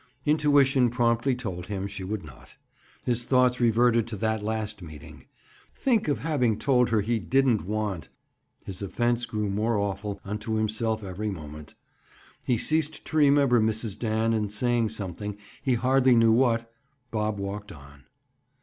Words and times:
Intuition 0.25 0.89
promptly 0.89 1.35
told 1.35 1.67
him 1.67 1.85
she 1.85 2.03
would 2.03 2.23
not. 2.23 2.55
His 3.03 3.23
thoughts 3.23 3.59
reverted 3.61 4.07
to 4.07 4.17
that 4.17 4.41
last 4.43 4.81
meeting. 4.81 5.25
Think 5.75 6.07
of 6.07 6.17
having 6.17 6.57
told 6.57 6.89
her 6.89 7.01
he 7.01 7.19
didn't 7.19 7.63
want—His 7.65 8.81
offense 8.81 9.27
grew 9.27 9.47
more 9.47 9.77
awful 9.77 10.19
unto 10.25 10.55
himself 10.55 11.03
every 11.03 11.29
moment. 11.29 11.75
He 12.47 12.57
ceased 12.57 13.05
to 13.05 13.17
remember 13.17 13.61
Mrs. 13.61 13.99
Dan, 13.99 14.33
and 14.33 14.51
saying 14.51 14.89
something, 14.89 15.37
he 15.61 15.75
hardly 15.75 16.15
knew 16.15 16.31
what, 16.31 16.73
Bob 17.11 17.37
walked 17.37 17.71
on. 17.71 18.05